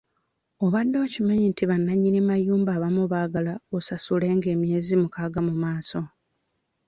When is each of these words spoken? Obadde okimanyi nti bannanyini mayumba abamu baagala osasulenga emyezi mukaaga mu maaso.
Obadde 0.65 0.95
okimanyi 1.05 1.45
nti 1.49 1.63
bannanyini 1.69 2.19
mayumba 2.29 2.71
abamu 2.73 3.03
baagala 3.11 3.53
osasulenga 3.77 4.47
emyezi 4.55 4.93
mukaaga 5.01 5.39
mu 5.47 5.53
maaso. 5.63 6.01